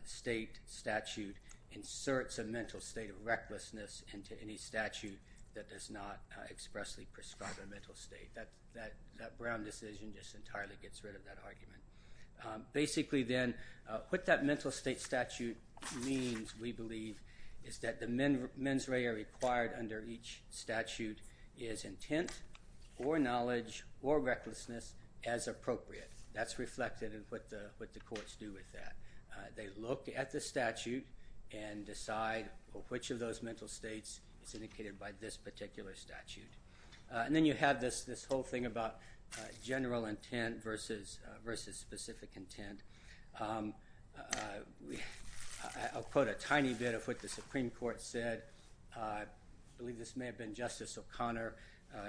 state 0.06 0.60
statute 0.66 1.36
inserts 1.72 2.40
a 2.40 2.44
mental 2.44 2.80
state 2.80 3.10
of 3.10 3.16
recklessness 3.26 4.04
into 4.14 4.34
any 4.42 4.58
statute 4.58 5.18
that 5.56 5.70
does 5.70 5.90
not 5.90 6.22
uh, 6.38 6.42
expressly 6.50 7.08
prescribe 7.12 7.56
a 7.64 7.70
mental 7.70 7.96
state. 7.96 8.30
That 8.36 9.38
Brown 9.38 9.64
decision 9.64 10.14
just 10.16 10.36
entirely 10.36 10.76
gets 10.82 11.04
rid 11.04 11.16
of 11.16 11.24
that 11.26 11.38
argument. 11.44 11.82
Um, 12.46 12.64
basically 12.72 13.24
then, 13.24 13.54
uh, 13.90 14.00
what 14.10 14.26
that 14.26 14.46
mental 14.46 14.72
state 14.72 15.02
statute 15.02 15.58
means, 16.06 16.54
we 16.60 16.72
believe, 16.72 17.22
is 17.66 17.80
that 17.80 18.00
the 18.00 18.08
mens 18.08 18.88
rea 18.88 19.08
required 19.08 19.72
under 19.78 20.04
each 20.08 20.42
statute 20.50 21.20
is 21.58 21.84
intent 21.84 22.32
or 22.98 23.20
knowledge 23.20 23.84
or 24.02 24.20
recklessness 24.20 24.96
as 25.26 25.48
appropriate. 25.48 26.12
That's 26.34 26.58
reflected 26.60 27.14
in 27.14 27.24
what 27.30 27.50
the 27.50 28.00
courts 28.06 28.36
do 28.36 28.54
with 28.54 28.72
that. 28.72 28.96
Uh, 29.34 29.48
they 29.56 29.68
look 29.78 30.08
at 30.16 30.32
the 30.32 30.40
statute 30.40 31.06
and 31.52 31.86
decide 31.86 32.50
which 32.88 33.12
of 33.12 33.20
those 33.20 33.44
mental 33.44 33.68
states 33.68 34.22
is 34.50 34.56
indicated 34.56 35.00
by 35.00 35.12
this 35.20 35.38
particular 35.38 35.94
statute. 35.96 36.50
Uh, 37.14 37.24
and 37.26 37.36
then 37.36 37.46
you 37.46 37.54
have 37.54 37.82
this 37.82 38.26
whole 38.30 38.44
thing 38.44 38.66
about 38.66 38.98
uh, 39.38 39.42
general 39.64 40.06
intent 40.06 40.64
versus 40.64 41.20
uh, 41.28 41.56
specific 41.56 42.30
intent. 42.36 42.82
Um, 43.40 43.74
I'll 45.94 46.04
quote 46.04 46.28
a 46.28 46.34
tiny 46.34 46.74
bit 46.74 46.94
of 46.96 47.08
what 47.08 47.20
the 47.20 47.30
Supreme 47.30 47.70
Court 47.70 48.02
said. 48.02 48.44
I 48.96 49.24
believe 49.78 49.98
this 49.98 50.16
may 50.16 50.26
have 50.26 50.38
been 50.38 50.54
Justice 50.54 50.98
O'Connor 50.98 51.56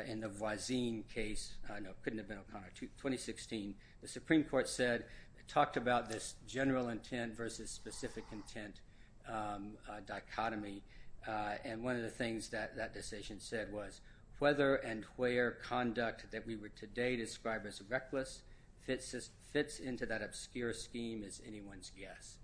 in 0.07 0.21
the 0.21 0.29
Voisine 0.29 1.05
case. 1.13 1.55
No, 1.69 1.91
it 1.91 1.97
couldn't 2.03 2.19
have 2.19 2.29
been 2.29 2.39
O'Connor. 2.39 2.71
2016, 2.79 3.75
the 4.03 4.09
Supreme 4.09 4.45
Court 4.45 4.69
said, 4.69 5.05
talked 5.49 5.77
about 5.77 6.09
this 6.09 6.35
general 6.47 6.91
intent 6.91 7.37
versus 7.37 7.71
specific 7.71 8.25
intent 8.33 8.81
um, 9.29 9.73
dichotomy. 10.07 10.83
Uh, 11.27 11.55
and 11.65 11.83
one 11.83 11.97
of 11.97 12.03
the 12.03 12.09
things 12.09 12.49
that 12.49 12.77
that 12.77 12.95
decision 12.95 13.41
said 13.41 13.73
was, 13.73 14.01
whether 14.39 14.77
and 14.77 15.05
where 15.17 15.51
conduct 15.51 16.31
that 16.31 16.47
we 16.47 16.57
would 16.57 16.75
today 16.77 17.15
describe 17.15 17.67
as 17.67 17.83
reckless 17.89 18.43
fits 18.81 19.79
into 19.79 20.07
that 20.07 20.23
obscure 20.23 20.73
scheme 20.73 21.23
is 21.23 21.41
anyone's 21.47 21.93
guess. 21.99 22.39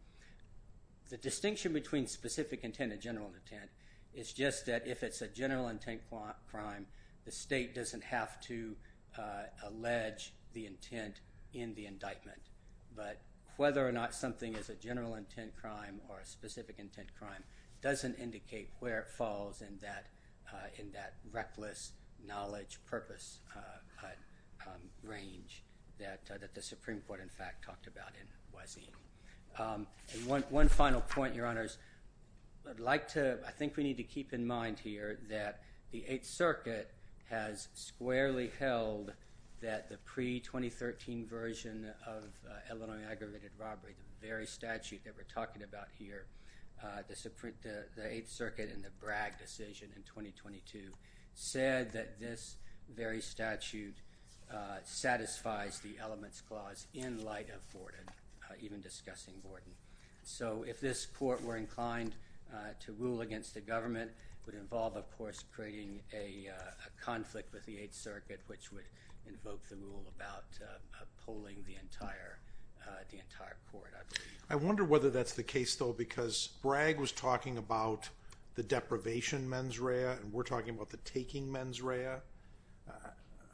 The 1.09 1.17
distinction 1.17 1.73
between 1.73 2.07
specific 2.07 2.65
intent 2.65 2.93
and 2.93 3.01
general 3.01 3.29
intent 3.29 3.71
is 4.15 4.33
just 4.33 4.67
that 4.67 4.87
if 4.87 5.03
it's 5.03 5.23
a 5.23 5.29
general 5.29 5.69
intent 5.69 6.01
crime, 6.51 6.87
the 7.25 7.33
state 7.33 7.75
doesn't 7.75 8.05
have 8.05 8.41
to 8.43 8.77
uh, 9.19 9.45
allege 9.65 10.33
the 10.53 10.67
intent 10.67 11.21
in 11.53 11.75
the 11.75 11.87
indictment. 11.87 12.41
But 12.95 13.21
whether 13.57 13.87
or 13.87 13.93
not 13.93 14.15
something 14.15 14.55
is 14.55 14.69
a 14.69 14.75
general 14.75 15.15
intent 15.15 15.57
crime 15.57 16.01
or 16.09 16.21
a 16.21 16.27
specific 16.27 16.77
intent 16.79 17.09
crime 17.19 17.43
doesn't 17.87 18.19
indicate 18.19 18.69
where 18.81 18.99
it 18.99 19.09
falls 19.09 19.63
in 19.63 19.79
that 19.81 20.07
uh, 20.53 20.67
reckless 21.31 21.93
knowledge 22.27 22.81
purpose 22.85 23.39
uh, 23.55 23.61
uh, 24.05 24.67
um, 24.67 24.81
range 25.05 25.63
that 26.01 26.19
the 26.53 26.61
Supreme 26.63 27.01
Court, 27.07 27.21
in 27.21 27.29
fact, 27.29 27.65
talked 27.65 27.87
about 27.87 28.09
in 28.21 28.27
Voisine. 28.53 28.91
Um, 29.57 29.87
one 30.51 30.69
final 30.69 31.01
point, 31.01 31.37
Your 31.37 31.47
Honors. 31.47 31.79
I'd 32.69 32.81
like 32.81 33.07
to, 33.11 33.39
I 33.47 33.53
think 33.53 33.77
we 33.77 33.85
need 33.85 33.99
to 33.99 34.03
keep 34.03 34.33
in 34.33 34.45
mind 34.45 34.81
here 34.81 35.21
that 35.31 35.61
the 35.93 36.05
Eighth 36.09 36.27
Circuit 36.27 36.91
has 37.31 37.69
squarely 37.75 38.51
held 38.59 39.13
that 39.63 39.89
the 39.89 39.99
pre-2013 39.99 41.29
version 41.29 41.89
of 42.05 42.25
Illinois 42.69 43.05
aggravated 43.09 43.53
robbery, 43.57 43.95
the 44.21 44.27
very 44.27 44.47
statute 44.47 45.05
that 45.05 45.15
we're 45.17 45.33
talking 45.33 45.63
about 45.63 45.87
here, 45.97 46.27
Uh, 46.83 47.03
the 47.09 48.07
Eighth 48.07 48.31
Circuit 48.31 48.71
in 48.75 48.83
the 48.83 48.91
Bragg 49.01 49.39
decision 49.39 49.89
in 49.97 50.03
2022, 50.03 50.93
said 51.35 51.93
that 51.93 52.21
this 52.21 52.57
very 52.95 53.21
statute 53.21 53.97
uh, 54.53 54.79
satisfies 54.85 55.81
the 55.81 56.01
elements 56.01 56.41
clause 56.41 56.87
in 56.95 57.25
light 57.25 57.49
of 57.49 57.69
Borden, 57.73 58.05
uh, 58.09 58.55
even 58.61 58.81
discussing 58.81 59.35
Borden. 59.43 59.73
So 60.23 60.65
if 60.69 60.81
this 60.81 61.07
court 61.07 61.43
were 61.43 61.57
inclined 61.57 62.13
to 62.81 62.93
rule 62.93 63.21
against 63.21 63.55
the 63.55 63.61
government, 63.61 64.11
it 64.11 64.47
would 64.47 64.55
involve, 64.55 64.97
of 64.97 65.11
course, 65.19 65.45
creating 65.55 66.01
a 66.15 66.49
conflict 67.03 67.53
with 67.53 67.67
the 67.67 67.79
Eighth 67.79 67.95
Circuit, 67.95 68.41
which 68.47 68.73
would 68.73 68.85
invoke 69.27 69.67
the 69.69 69.77
rule 69.77 70.05
about 70.17 70.45
polling 71.25 71.65
the 71.67 71.75
entire 71.81 72.39
Uh, 72.87 72.93
court, 73.73 73.93
I 73.95 74.03
believe. 74.09 74.45
I 74.51 74.57
wonder 74.57 74.85
whether 74.85 75.11
that's 75.11 75.33
the 75.33 75.43
case, 75.43 75.75
though, 75.75 75.93
because 75.93 76.51
Bragg 76.63 76.99
was 76.99 77.13
talking 77.13 77.59
about 77.59 78.09
the 78.55 78.63
deprivation 78.63 79.49
mens 79.49 79.79
rea, 79.79 80.05
and 80.05 80.33
we're 80.33 80.43
talking 80.43 80.71
about 80.71 80.91
the 80.91 80.97
taking 80.99 81.51
mens 81.51 81.83
rea. 81.83 82.17
Uh, 82.89 82.93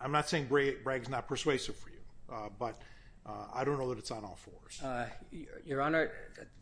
I'm 0.01 0.12
not 0.12 0.29
saying 0.29 0.47
Bragg's 0.47 1.09
not 1.09 1.27
persuasive 1.27 1.77
for 1.77 1.90
you, 1.90 2.01
uh, 2.33 2.49
but 2.59 2.81
I 3.55 3.64
don't 3.64 3.79
know 3.79 3.88
that 3.88 3.99
it's 3.99 4.11
on 4.11 4.25
all 4.25 4.37
fours. 4.37 4.83
Your 5.64 5.81
Honor, 5.81 6.11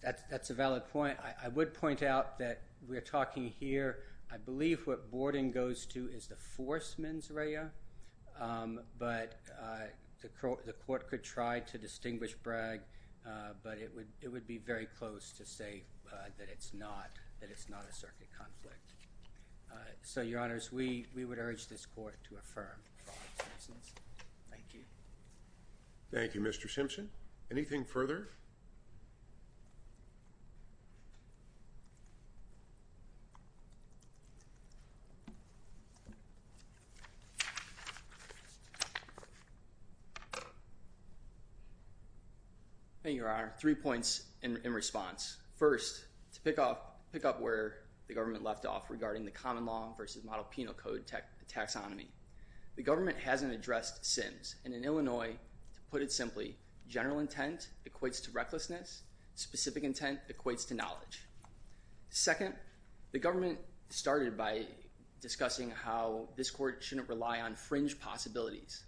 that's 0.02 0.50
a 0.50 0.54
valid 0.54 0.86
point. 0.88 1.16
I 1.42 1.48
would 1.48 1.74
point 1.74 2.02
out 2.02 2.38
that 2.38 2.60
we're 2.86 3.00
talking 3.00 3.52
here, 3.58 4.00
I 4.30 4.36
believe 4.36 4.86
what 4.86 5.10
Borden 5.10 5.50
goes 5.50 5.86
to 5.86 6.08
is 6.08 6.26
the 6.26 6.36
force 6.36 6.96
mens 6.98 7.30
rea, 7.30 7.62
um, 8.38 8.80
but 8.98 9.40
the 10.22 10.72
court 10.86 11.08
could 11.08 11.22
try 11.22 11.60
to 11.60 11.78
distinguish 11.78 12.34
Bragg, 12.34 12.80
uh, 13.26 13.52
but 13.62 13.78
it 13.78 13.92
would 14.32 14.46
be 14.46 14.58
very 14.58 14.86
close 14.98 15.32
to 15.32 15.46
say 15.46 15.82
uh, 16.12 16.16
that 16.38 16.48
it's 16.48 16.72
not 16.74 17.10
a 17.42 17.94
circuit 17.94 18.28
conflict. 18.36 18.92
Uh, 19.70 19.76
so, 20.02 20.20
Your 20.20 20.40
Honors, 20.40 20.72
we 20.72 21.06
would 21.16 21.38
urge 21.38 21.68
this 21.68 21.86
court 21.86 22.16
to 22.28 22.36
affirm 22.36 22.78
for 23.04 23.12
all 23.12 23.18
its 23.36 23.68
reasons. 23.68 23.92
Thank 24.50 24.64
you. 24.74 24.80
Thank 26.12 26.34
you, 26.34 26.40
Mr. 26.40 26.68
Simpson. 26.68 27.08
Anything 27.50 27.84
further? 27.84 28.28
Honor. 43.32 43.52
Three 43.58 43.74
points 43.74 44.24
in 44.42 44.72
response. 44.72 45.38
First, 45.56 46.04
to 46.32 46.40
pick 46.40 46.58
up 46.58 47.40
where 47.40 47.74
the 48.08 48.14
government 48.14 48.42
left 48.42 48.66
off 48.66 48.90
regarding 48.90 49.24
the 49.24 49.30
common 49.30 49.66
law 49.66 49.94
versus 49.96 50.24
model 50.24 50.44
penal 50.44 50.74
code 50.74 51.10
taxonomy, 51.48 52.06
the 52.76 52.82
government 52.82 53.18
hasn't 53.18 53.52
addressed 53.52 54.04
SIMS, 54.04 54.56
and 54.64 54.72
in 54.72 54.84
Illinois, 54.84 55.36
to 55.74 55.80
put 55.90 56.02
it 56.02 56.10
simply, 56.10 56.56
general 56.88 57.18
intent 57.18 57.68
equates 57.88 58.22
to 58.24 58.30
recklessness, 58.30 59.02
specific 59.34 59.84
intent 59.84 60.18
equates 60.32 60.66
to 60.68 60.74
knowledge. 60.74 61.26
Second, 62.08 62.54
the 63.12 63.18
government 63.18 63.58
started 63.90 64.36
by 64.36 64.66
discussing 65.20 65.70
how 65.70 66.28
this 66.36 66.50
court 66.50 66.82
shouldn't 66.82 67.08
rely 67.08 67.40
on 67.40 67.54
fringe 67.54 68.00
possibilities. 68.00 68.84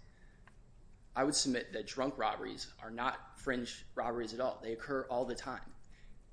I 1.15 1.23
would 1.23 1.35
submit 1.35 1.73
that 1.73 1.87
drunk 1.87 2.17
robberies 2.17 2.67
are 2.81 2.89
not 2.89 3.19
fringe 3.35 3.85
robberies 3.95 4.33
at 4.33 4.39
all. 4.39 4.59
They 4.63 4.73
occur 4.73 5.05
all 5.09 5.25
the 5.25 5.35
time. 5.35 5.61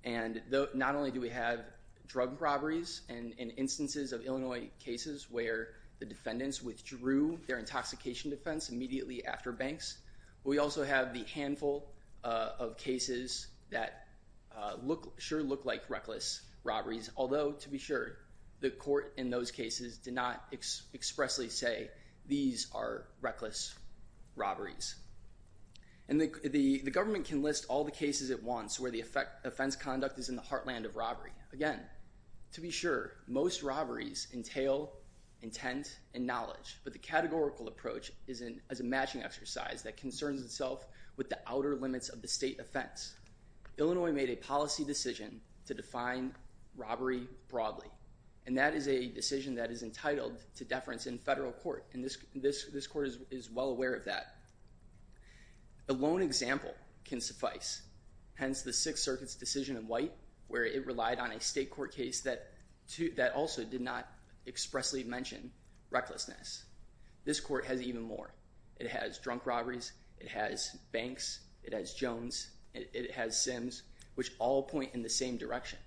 And 0.04 0.40
not 0.74 0.94
only 0.94 1.10
do 1.10 1.20
we 1.20 1.28
have 1.28 1.60
drug 2.06 2.40
robberies 2.40 3.02
and 3.08 3.34
instances 3.38 4.12
of 4.12 4.22
Illinois 4.22 4.70
cases 4.78 5.26
where 5.30 5.68
the 5.98 6.06
defendants 6.06 6.62
withdrew 6.62 7.38
their 7.46 7.58
intoxication 7.58 8.30
defense 8.30 8.70
immediately 8.70 9.24
after 9.24 9.52
banks, 9.52 9.98
we 10.44 10.58
also 10.58 10.82
have 10.82 11.12
the 11.12 11.24
handful 11.24 11.92
uh, 12.24 12.52
of 12.58 12.78
cases 12.78 13.48
that 13.70 14.06
uh, 14.56 14.76
sure 15.18 15.42
look 15.42 15.66
like 15.66 15.82
reckless 15.90 16.40
robberies, 16.64 17.10
although, 17.16 17.52
to 17.52 17.68
be 17.68 17.78
sure, 17.78 18.16
the 18.60 18.70
court 18.70 19.12
in 19.16 19.30
those 19.30 19.50
cases 19.50 19.98
did 19.98 20.14
not 20.14 20.42
expressly 20.94 21.48
say 21.48 21.90
these 22.26 22.68
are 22.74 23.04
reckless 23.20 23.74
robberies. 24.40 24.96
And 26.08 26.20
the 26.20 26.90
government 26.90 27.26
can 27.26 27.40
list 27.40 27.66
all 27.68 27.84
the 27.84 27.92
cases 27.92 28.32
at 28.32 28.42
once 28.42 28.80
where 28.80 28.90
the 28.90 29.04
offense 29.44 29.76
conduct 29.76 30.18
is 30.18 30.28
in 30.28 30.34
the 30.34 30.42
heartland 30.42 30.84
of 30.84 30.96
robbery. 30.96 31.30
Again, 31.52 31.78
to 32.52 32.60
be 32.60 32.70
sure, 32.72 33.12
most 33.28 33.62
robberies 33.62 34.26
entail 34.34 34.94
intent 35.42 36.00
and 36.14 36.26
knowledge, 36.26 36.80
but 36.82 36.92
the 36.92 36.98
categorical 36.98 37.68
approach 37.68 38.10
is 38.26 38.42
a 38.42 38.82
matching 38.82 39.22
exercise 39.22 39.82
that 39.84 39.96
concerns 39.96 40.42
itself 40.42 40.86
with 41.16 41.28
the 41.28 41.38
outer 41.46 41.76
limits 41.76 42.08
of 42.08 42.22
the 42.22 42.28
state 42.28 42.58
offense. 42.58 43.14
Illinois 43.78 44.12
made 44.12 44.30
a 44.30 44.36
policy 44.36 44.84
decision 44.84 45.40
to 45.66 45.74
define 45.74 46.34
robbery 46.76 47.28
broadly, 47.48 47.86
And 48.50 48.58
that 48.58 48.74
is 48.74 48.88
a 48.88 49.06
decision 49.06 49.54
that 49.54 49.70
is 49.70 49.84
entitled 49.84 50.32
to 50.56 50.64
deference 50.64 51.06
in 51.06 51.18
federal 51.18 51.52
court. 51.52 51.86
And 51.92 52.02
this 52.02 52.86
court 52.88 53.08
is 53.30 53.48
well 53.48 53.68
aware 53.68 53.94
of 53.94 54.04
that. 54.06 54.38
A 55.88 55.92
lone 55.92 56.20
example 56.20 56.74
can 57.04 57.20
suffice. 57.20 57.82
Hence 58.34 58.62
the 58.62 58.72
Sixth 58.72 59.04
Circuit's 59.04 59.36
decision 59.36 59.76
in 59.76 59.86
White, 59.86 60.10
where 60.48 60.64
it 60.64 60.84
relied 60.84 61.20
on 61.20 61.30
a 61.30 61.38
state 61.38 61.70
court 61.70 61.94
case 61.94 62.22
that 62.22 62.50
also 63.36 63.62
did 63.62 63.82
not 63.82 64.08
expressly 64.48 65.04
mention 65.04 65.52
recklessness. 65.90 66.64
This 67.24 67.38
court 67.38 67.64
has 67.66 67.80
even 67.80 68.02
more. 68.02 68.34
It 68.80 68.88
has 68.88 69.18
drunk 69.18 69.46
robberies. 69.46 69.92
It 70.18 70.26
has 70.26 70.76
Banks. 70.90 71.38
It 71.62 71.72
has 71.72 71.94
Jones. 71.94 72.48
It 72.74 73.12
has 73.12 73.40
Sims, 73.40 73.84
which 74.16 74.32
all 74.40 74.64
point 74.64 74.92
in 74.92 75.04
the 75.04 75.08
same 75.08 75.36
direction. 75.36 75.78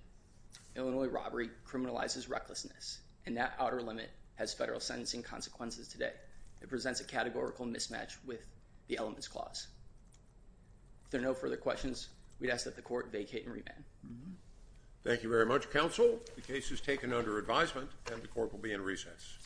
Illinois 0.76 1.06
robbery 1.06 1.50
criminalizes 1.66 2.28
recklessness. 2.28 3.00
And 3.26 3.36
that 3.36 3.54
outer 3.58 3.80
limit 3.80 4.10
has 4.36 4.52
federal 4.52 4.80
sentencing 4.80 5.22
consequences 5.22 5.88
today. 5.88 6.12
It 6.60 6.68
presents 6.68 7.00
a 7.00 7.04
categorical 7.04 7.66
mismatch 7.66 8.16
with 8.26 8.46
the 8.88 8.98
Elements 8.98 9.28
Clause. 9.28 9.68
If 11.04 11.10
there 11.10 11.20
are 11.20 11.24
no 11.24 11.34
further 11.34 11.56
questions, 11.56 12.08
we'd 12.40 12.50
ask 12.50 12.64
that 12.64 12.76
the 12.76 12.82
court 12.82 13.12
vacate 13.12 13.44
and 13.44 13.54
remand. 13.54 13.84
Mm-hmm. 14.06 14.32
Thank 15.04 15.22
you 15.22 15.28
very 15.28 15.46
much, 15.46 15.70
counsel. 15.70 16.18
The 16.34 16.40
case 16.40 16.70
is 16.70 16.80
taken 16.80 17.12
under 17.12 17.38
advisement, 17.38 17.90
and 18.10 18.22
the 18.22 18.28
court 18.28 18.52
will 18.52 18.60
be 18.60 18.72
in 18.72 18.80
recess. 18.80 19.38